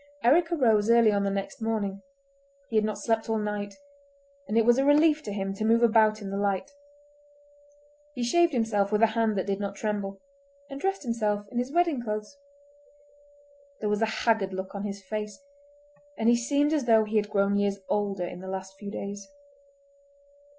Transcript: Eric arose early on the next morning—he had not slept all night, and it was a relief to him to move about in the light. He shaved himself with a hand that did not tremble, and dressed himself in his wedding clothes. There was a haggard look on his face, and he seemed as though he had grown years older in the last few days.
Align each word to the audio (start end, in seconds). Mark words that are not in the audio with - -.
Eric 0.23 0.51
arose 0.51 0.89
early 0.89 1.11
on 1.11 1.23
the 1.25 1.29
next 1.29 1.61
morning—he 1.61 2.75
had 2.75 2.83
not 2.83 2.97
slept 2.97 3.29
all 3.29 3.37
night, 3.37 3.75
and 4.47 4.57
it 4.57 4.65
was 4.65 4.79
a 4.79 4.83
relief 4.83 5.21
to 5.21 5.31
him 5.31 5.53
to 5.53 5.63
move 5.63 5.83
about 5.83 6.23
in 6.23 6.31
the 6.31 6.39
light. 6.39 6.71
He 8.15 8.23
shaved 8.23 8.51
himself 8.51 8.91
with 8.91 9.03
a 9.03 9.13
hand 9.13 9.37
that 9.37 9.45
did 9.45 9.59
not 9.59 9.75
tremble, 9.75 10.19
and 10.71 10.81
dressed 10.81 11.03
himself 11.03 11.45
in 11.51 11.59
his 11.59 11.71
wedding 11.71 12.01
clothes. 12.01 12.35
There 13.79 13.89
was 13.89 14.01
a 14.01 14.07
haggard 14.25 14.53
look 14.55 14.73
on 14.73 14.85
his 14.85 15.03
face, 15.03 15.39
and 16.17 16.27
he 16.27 16.35
seemed 16.35 16.73
as 16.73 16.85
though 16.85 17.03
he 17.03 17.17
had 17.17 17.29
grown 17.29 17.55
years 17.55 17.77
older 17.87 18.25
in 18.25 18.39
the 18.39 18.47
last 18.49 18.75
few 18.79 18.89
days. 18.89 19.27